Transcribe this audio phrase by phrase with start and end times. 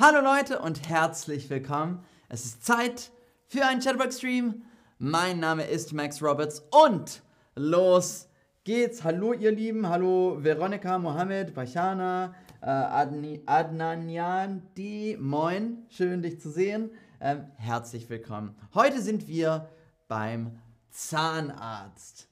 [0.00, 2.04] Hallo Leute und herzlich willkommen.
[2.28, 3.10] Es ist Zeit
[3.48, 4.62] für einen Chatterbox-Stream.
[5.00, 7.20] Mein Name ist Max Roberts und
[7.56, 8.28] los
[8.62, 9.02] geht's.
[9.02, 16.52] Hallo ihr Lieben, hallo Veronika, Mohammed, Bachana, äh, Adni, Adnanyan, die, moin, schön dich zu
[16.52, 16.92] sehen.
[17.20, 18.54] Ähm, herzlich willkommen.
[18.74, 19.68] Heute sind wir
[20.06, 22.28] beim Zahnarzt.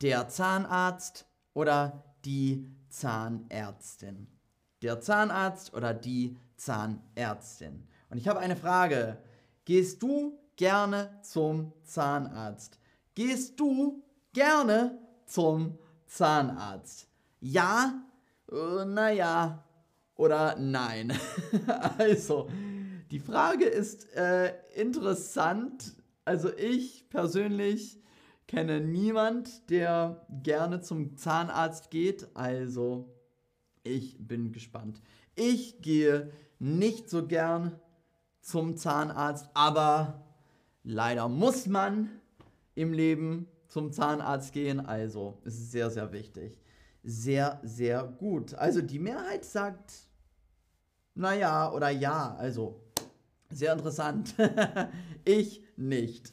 [0.00, 4.26] Der Zahnarzt oder die Zahnärztin.
[4.80, 6.47] Der Zahnarzt oder die Zahnärztin.
[8.10, 9.18] Und ich habe eine Frage.
[9.64, 12.78] Gehst du gerne zum Zahnarzt?
[13.14, 17.08] Gehst du gerne zum Zahnarzt?
[17.40, 18.02] Ja,
[18.50, 19.64] äh, naja
[20.16, 21.12] oder nein.
[21.98, 22.48] also,
[23.10, 25.94] die Frage ist äh, interessant.
[26.24, 28.02] Also ich persönlich
[28.46, 32.28] kenne niemand, der gerne zum Zahnarzt geht.
[32.34, 33.14] Also
[33.82, 35.00] ich bin gespannt.
[35.36, 37.78] Ich gehe nicht so gern
[38.40, 40.24] zum Zahnarzt, aber
[40.82, 42.08] leider muss man
[42.74, 44.80] im Leben zum Zahnarzt gehen.
[44.80, 46.58] Also es ist sehr, sehr wichtig.
[47.02, 48.54] Sehr, sehr gut.
[48.54, 49.92] Also die Mehrheit sagt,
[51.14, 52.34] naja oder ja.
[52.36, 52.80] Also
[53.50, 54.34] sehr interessant.
[55.24, 56.32] ich nicht.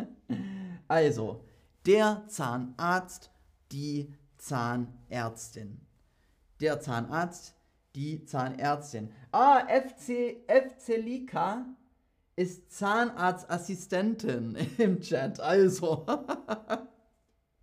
[0.88, 1.44] also
[1.86, 3.30] der Zahnarzt,
[3.72, 5.80] die Zahnärztin.
[6.60, 7.54] Der Zahnarzt,
[7.96, 9.10] die Zahnärztin.
[9.32, 11.64] Ah, FC, FC Lika
[12.36, 15.40] ist Zahnarztassistentin im Chat.
[15.40, 16.06] Also.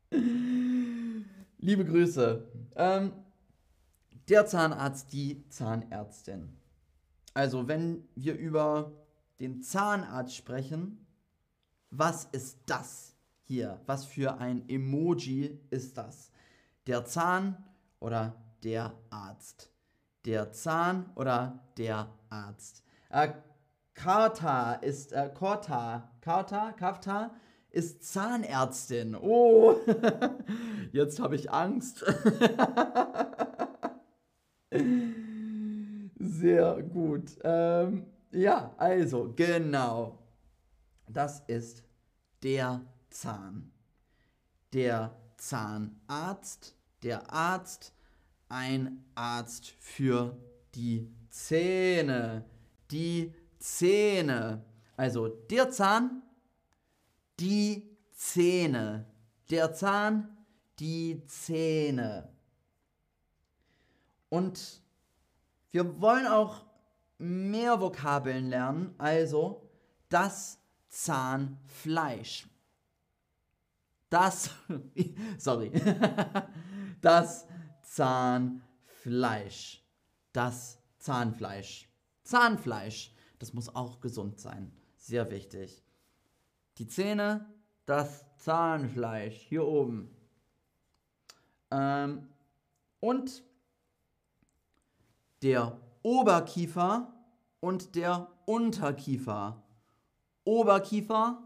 [0.12, 2.48] Liebe Grüße.
[2.76, 3.14] Ähm,
[4.28, 6.58] der Zahnarzt, die Zahnärztin.
[7.36, 8.92] Also, wenn wir über
[9.40, 11.06] den Zahnarzt sprechen,
[11.92, 13.80] was ist das hier?
[13.86, 16.32] Was für ein Emoji ist das?
[16.88, 17.64] Der Zahn
[18.00, 19.73] oder der Arzt?
[20.26, 22.84] Der Zahn oder der Arzt.
[23.10, 23.30] Äh,
[23.94, 27.32] Karta ist, äh, Korta, Karta, Kafta
[27.70, 29.16] ist Zahnärztin.
[29.16, 29.76] Oh,
[30.92, 32.06] jetzt habe ich Angst.
[36.20, 37.38] Sehr gut.
[37.44, 40.20] Ähm, ja, also, genau.
[41.08, 41.84] Das ist
[42.44, 43.72] der Zahn.
[44.74, 47.94] Der Zahnarzt, der Arzt,
[48.54, 50.38] ein Arzt für
[50.76, 52.46] die Zähne.
[52.92, 54.64] Die Zähne.
[54.96, 56.22] Also der Zahn,
[57.40, 59.08] die Zähne.
[59.50, 60.38] Der Zahn,
[60.80, 62.30] die Zähne.
[64.30, 64.84] Und
[65.72, 66.64] wir wollen auch
[67.18, 69.68] mehr Vokabeln lernen, also
[70.10, 70.60] das
[70.90, 72.48] Zahnfleisch.
[74.12, 74.52] Das,
[75.40, 75.72] sorry,
[77.02, 77.48] das
[77.94, 79.84] Zahnfleisch.
[80.32, 81.88] Das Zahnfleisch.
[82.24, 84.72] Zahnfleisch, das muss auch gesund sein.
[84.98, 85.84] Sehr wichtig.
[86.80, 87.46] Die Zähne,
[87.86, 90.10] das Zahnfleisch hier oben.
[91.70, 92.30] Ähm,
[93.00, 93.44] und
[95.44, 97.14] der Oberkiefer
[97.60, 99.62] und der Unterkiefer.
[100.46, 101.44] Oberkiefer,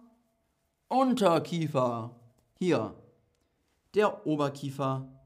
[0.87, 2.15] Unterkiefer.
[2.57, 2.95] Hier.
[3.93, 5.16] Der Oberkiefer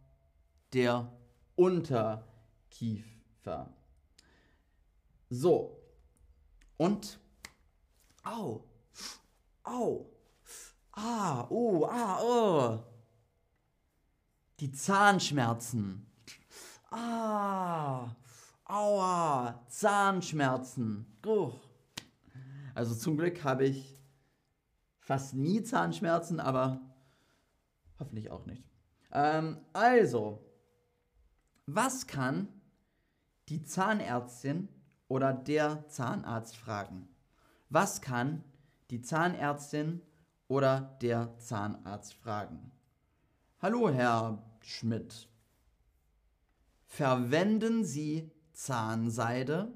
[0.74, 1.12] der
[1.56, 3.04] Unterkiefer.
[5.30, 5.78] So.
[6.78, 7.20] Und.
[8.24, 8.64] Au.
[9.64, 10.06] Au.
[10.94, 12.84] Ah, oh, ah, oh.
[14.60, 16.06] Die Zahnschmerzen.
[16.90, 18.16] Ah.
[18.66, 19.66] Aua.
[19.68, 21.06] Zahnschmerzen.
[21.26, 21.54] Oh.
[22.74, 24.02] Also zum Glück habe ich
[25.00, 26.80] fast nie Zahnschmerzen, aber
[28.00, 28.64] hoffentlich auch nicht.
[29.12, 30.51] Ähm, also,
[31.66, 32.48] was kann
[33.50, 34.70] die Zahnärztin
[35.08, 37.08] oder der Zahnarzt fragen?
[37.70, 38.44] Was kann
[38.90, 40.02] die Zahnärztin
[40.48, 42.72] oder der Zahnarzt fragen?
[43.60, 45.30] Hallo, Herr Schmidt.
[46.86, 49.74] Verwenden Sie Zahnseide?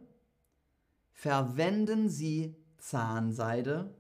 [1.12, 3.96] Verwenden Sie Zahnseide?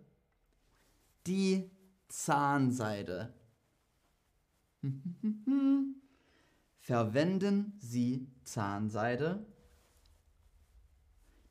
[1.28, 1.72] Die
[2.08, 3.34] Zahnseide.
[6.86, 9.44] Verwenden Sie Zahnseide?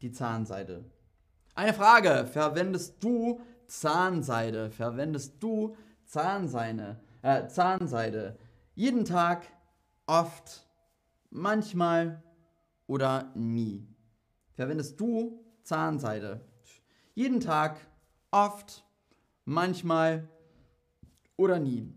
[0.00, 0.84] Die Zahnseide.
[1.56, 2.24] Eine Frage.
[2.24, 4.70] Verwendest du Zahnseide?
[4.70, 7.00] Verwendest du Zahnseide?
[7.22, 8.38] Äh, Zahnseide?
[8.76, 9.44] Jeden Tag,
[10.06, 10.68] oft,
[11.30, 12.22] manchmal
[12.86, 13.88] oder nie?
[14.52, 16.42] Verwendest du Zahnseide?
[17.16, 17.80] Jeden Tag,
[18.30, 18.84] oft,
[19.44, 20.28] manchmal
[21.36, 21.92] oder nie?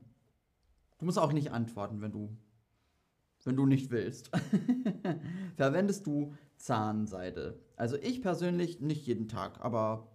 [0.98, 2.36] Du musst auch nicht antworten, wenn du
[3.48, 4.30] wenn du nicht willst,
[5.56, 7.60] verwendest du Zahnseide?
[7.78, 10.12] Also ich persönlich nicht jeden Tag, aber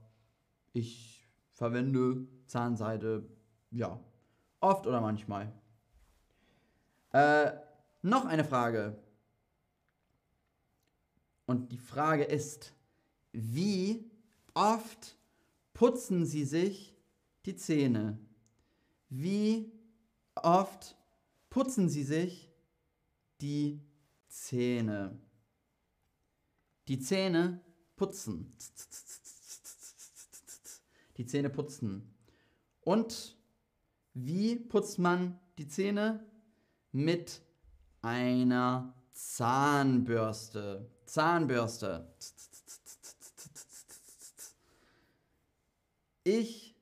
[0.73, 3.26] ich verwende Zahnseide,
[3.70, 3.99] ja,
[4.61, 5.50] oft oder manchmal.
[7.12, 7.52] Äh,
[8.02, 9.02] noch eine Frage.
[11.46, 12.75] Und die Frage ist,
[13.32, 14.11] wie
[14.55, 15.17] oft
[15.73, 16.94] putzen Sie sich
[17.46, 18.19] die Zähne?
[19.08, 19.73] Wie
[20.34, 20.96] oft
[21.50, 22.51] putzen Sie sich
[23.42, 23.82] die
[24.28, 25.18] Zähne?
[26.88, 27.60] Die Zähne
[27.96, 28.56] putzen.
[31.16, 32.14] Die Zähne putzen.
[32.82, 33.36] Und
[34.14, 36.24] wie putzt man die Zähne?
[36.92, 37.42] Mit
[38.00, 40.90] einer Zahnbürste.
[41.04, 42.14] Zahnbürste.
[46.24, 46.76] Ich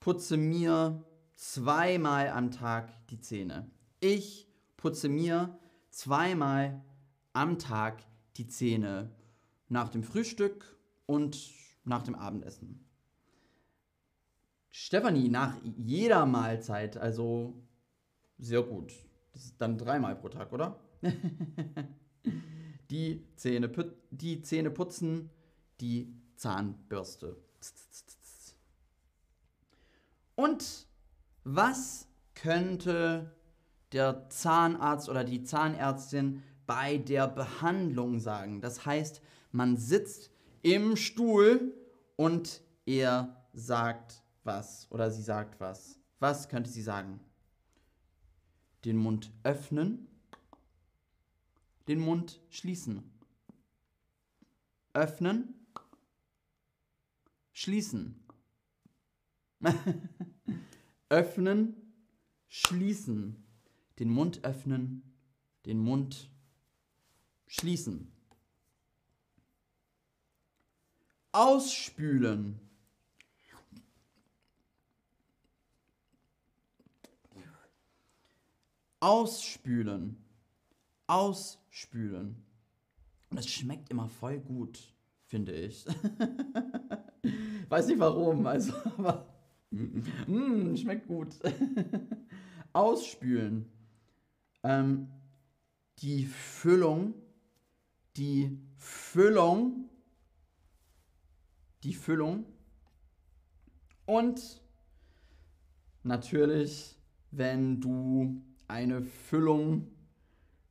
[0.00, 1.04] putze mir
[1.36, 3.70] zweimal am Tag die Zähne.
[4.00, 5.58] Ich putze mir
[5.94, 6.82] zweimal
[7.32, 8.02] am Tag
[8.36, 9.10] die Zähne.
[9.68, 10.76] Nach dem Frühstück
[11.06, 11.50] und
[11.84, 12.84] nach dem Abendessen.
[14.70, 17.54] Stefanie, nach jeder Mahlzeit, also
[18.38, 18.92] sehr gut.
[19.32, 20.78] Das ist dann dreimal pro Tag, oder?
[22.90, 23.70] die, Zähne,
[24.10, 25.30] die Zähne putzen,
[25.80, 27.36] die Zahnbürste.
[30.34, 30.86] Und
[31.44, 33.34] was könnte
[33.94, 38.60] der Zahnarzt oder die Zahnärztin bei der Behandlung sagen?
[38.60, 40.30] Das heißt, man sitzt
[40.62, 41.74] im Stuhl
[42.16, 46.00] und er sagt was oder sie sagt was.
[46.18, 47.20] Was könnte sie sagen?
[48.84, 50.08] Den Mund öffnen,
[51.88, 53.10] den Mund schließen.
[54.92, 55.66] Öffnen,
[57.52, 58.24] schließen.
[61.08, 61.94] öffnen,
[62.48, 63.43] schließen.
[63.98, 65.02] Den Mund öffnen,
[65.66, 66.30] den Mund
[67.46, 68.10] schließen.
[71.32, 72.60] Ausspülen.
[79.00, 80.16] Ausspülen.
[81.06, 82.42] Ausspülen.
[83.28, 84.94] Und es schmeckt immer voll gut,
[85.26, 85.84] finde ich.
[87.68, 89.26] Weiß nicht warum, also, aber
[89.70, 91.36] mm, schmeckt gut.
[92.72, 93.73] Ausspülen.
[94.64, 95.08] Ähm,
[95.98, 97.14] die Füllung,
[98.16, 99.88] die Füllung,
[101.84, 102.46] die Füllung
[104.06, 104.60] und
[106.02, 106.98] natürlich,
[107.30, 109.88] wenn du eine Füllung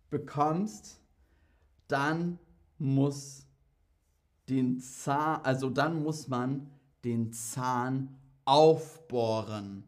[0.09, 0.99] bekommst,
[1.87, 2.39] dann
[2.77, 3.45] muss
[4.49, 6.69] den Zahn, also dann muss man
[7.03, 9.83] den Zahn aufbohren.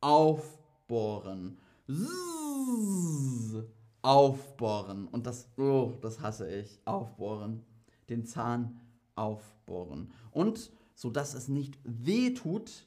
[0.00, 1.58] Aufbohren.
[1.88, 3.27] Zzz,
[4.02, 5.06] aufbohren.
[5.08, 6.80] Und das, oh, das hasse ich.
[6.84, 7.64] Aufbohren.
[8.08, 8.80] Den Zahn
[9.14, 10.12] aufbohren.
[10.30, 12.86] Und so dass es nicht weh tut,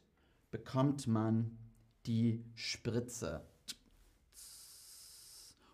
[0.52, 1.58] bekommt man
[2.06, 3.46] die Spritze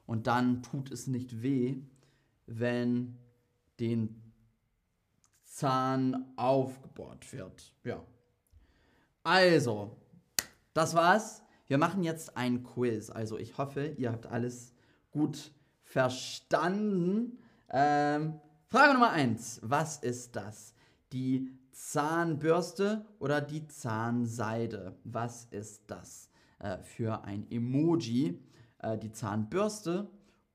[0.08, 1.76] und dann tut es nicht weh,
[2.48, 3.20] wenn
[3.80, 4.34] den
[5.44, 7.74] Zahn aufgebohrt wird.
[7.84, 8.04] Ja.
[9.24, 9.98] Also,
[10.74, 11.44] das war's.
[11.68, 13.10] Wir machen jetzt ein Quiz.
[13.10, 14.74] Also ich hoffe, ihr habt alles
[15.18, 15.52] gut
[15.84, 17.40] verstanden.
[17.70, 19.62] Ähm, Frage Nummer 1.
[19.64, 20.74] Was ist das?
[21.12, 24.98] Die Zahnbürste oder die Zahnseide?
[25.04, 28.40] Was ist das äh, für ein Emoji?
[28.80, 30.10] äh, die Zahnbürste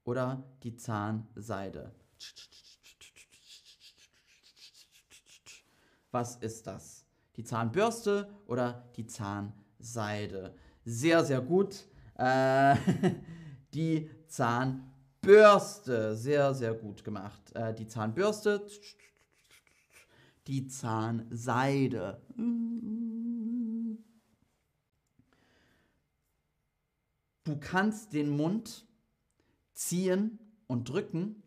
[0.04, 1.92] oder die Zahnseide.
[6.10, 7.06] Was ist das?
[7.36, 10.54] Die Zahnbürste oder die Zahnseide?
[10.84, 11.86] Sehr, sehr gut.
[12.16, 12.76] Äh,
[13.74, 16.16] die Zahnbürste.
[16.16, 17.52] Sehr, sehr gut gemacht.
[17.54, 18.66] Äh, die Zahnbürste.
[20.46, 22.20] Die Zahnseide.
[27.44, 28.86] Du kannst den Mund
[29.74, 31.42] ziehen und drücken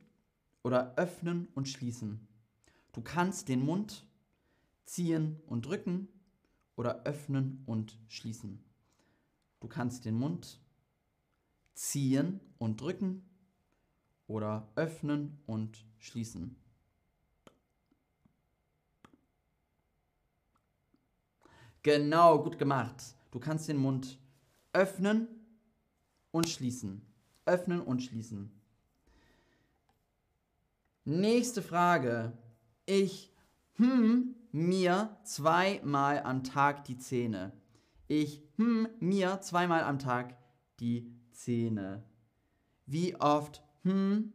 [0.61, 2.27] oder öffnen und schließen.
[2.93, 4.05] Du kannst den Mund
[4.85, 6.07] ziehen und drücken
[6.75, 8.63] oder öffnen und schließen.
[9.59, 10.61] Du kannst den Mund
[11.75, 13.23] ziehen und drücken
[14.27, 16.55] oder öffnen und schließen.
[21.83, 22.95] Genau, gut gemacht.
[23.29, 24.17] Du kannst den Mund
[24.73, 25.27] öffnen
[26.31, 27.05] und schließen.
[27.45, 28.49] Öffnen und schließen.
[31.03, 32.33] Nächste Frage.
[32.87, 33.31] Ich
[33.75, 37.51] hm mir zweimal am Tag die Zähne.
[38.07, 40.35] Ich hm mir zweimal am Tag
[40.79, 42.03] die Zähne.
[42.85, 44.33] Wie oft hm.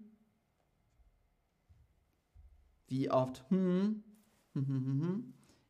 [2.87, 4.04] Wie oft hm.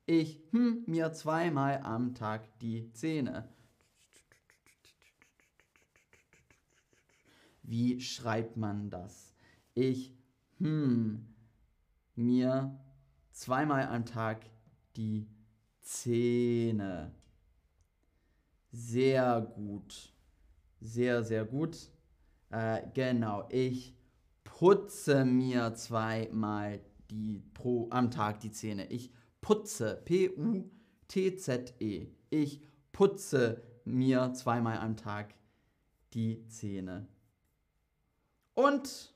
[0.06, 3.48] Ich hm mir zweimal am Tag die Zähne.
[7.62, 9.34] Wie schreibt man das?
[9.74, 10.12] Ich
[10.58, 11.26] hm
[12.16, 12.78] mir
[13.30, 14.44] zweimal am Tag
[14.96, 15.28] die
[15.80, 17.14] Zähne.
[18.72, 20.12] Sehr gut.
[20.80, 21.90] Sehr, sehr gut.
[22.50, 23.94] Äh, genau, ich
[24.44, 28.86] putze mir zweimal die, pro, am Tag die Zähne.
[28.90, 30.00] Ich putze.
[30.04, 31.58] P-U-T-Z-E.
[32.30, 35.34] Ich putze mir zweimal am Tag
[36.14, 37.06] die Zähne.
[38.54, 39.14] Und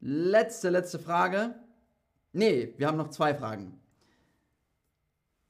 [0.00, 1.54] letzte, letzte Frage.
[2.32, 3.80] Nee, wir haben noch zwei Fragen.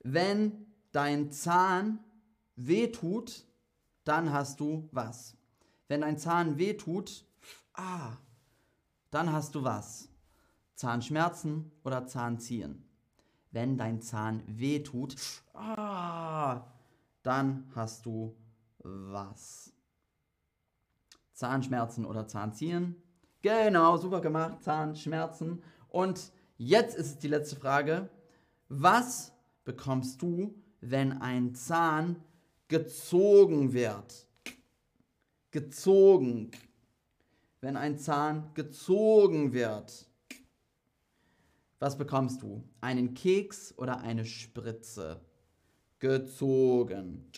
[0.03, 1.99] Wenn dein Zahn
[2.55, 3.46] wehtut,
[4.07, 5.37] dann hast du was.
[5.89, 7.27] Wenn dein Zahn wehtut,
[7.75, 8.17] ah,
[9.11, 10.09] dann hast du was.
[10.75, 12.85] Zahnschmerzen oder Zahnziehen.
[13.51, 15.17] Wenn dein Zahn wehtut,
[15.55, 16.65] ah,
[17.23, 18.37] dann hast du
[18.79, 19.73] was.
[21.33, 22.97] Zahnschmerzen oder Zahnziehen.
[23.43, 25.63] Genau, super gemacht, Zahnschmerzen.
[25.89, 28.09] Und jetzt ist die letzte Frage.
[28.69, 29.33] Was
[29.65, 32.23] bekommst du, wenn ein Zahn
[32.69, 34.27] gezogen wird?
[35.51, 36.51] Gezogen.
[37.61, 40.07] Wenn ein Zahn gezogen wird.
[41.79, 42.65] Was bekommst du?
[42.81, 45.21] Einen Keks oder eine Spritze?
[45.99, 47.31] Gezogen.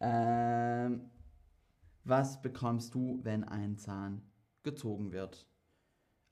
[0.00, 1.10] Ähm,
[2.04, 4.22] was bekommst du, wenn ein Zahn
[4.62, 5.46] gezogen wird?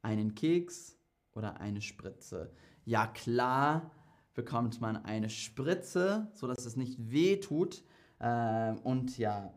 [0.02, 0.99] Einen Keks
[1.33, 2.52] oder eine Spritze?
[2.85, 3.90] Ja klar
[4.35, 7.85] bekommt man eine Spritze, sodass es nicht weh tut.
[8.21, 9.53] Ähm, und ja,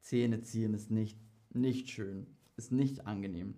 [0.00, 1.18] Zähne ziehen ist nicht,
[1.52, 3.54] nicht schön, ist nicht angenehm.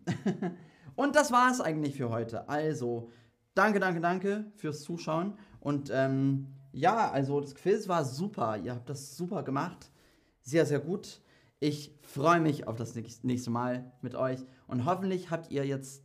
[0.97, 2.49] und das war es eigentlich für heute.
[2.49, 3.11] Also,
[3.55, 5.39] danke, danke, danke fürs Zuschauen.
[5.61, 8.59] Und ähm, ja, also das Quiz war super.
[8.59, 9.91] Ihr habt das super gemacht.
[10.43, 11.23] Sehr, sehr gut.
[11.61, 16.05] Ich freue mich auf das nächste Mal mit euch und hoffentlich habt ihr jetzt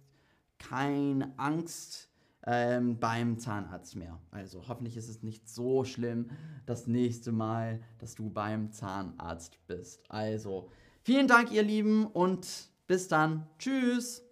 [0.58, 2.09] keine Angst
[2.46, 4.20] ähm, beim Zahnarzt mehr.
[4.32, 6.30] Also hoffentlich ist es nicht so schlimm
[6.66, 10.10] das nächste Mal, dass du beim Zahnarzt bist.
[10.10, 10.70] Also
[11.04, 12.48] vielen Dank, ihr Lieben, und
[12.88, 13.48] bis dann.
[13.58, 14.29] Tschüss.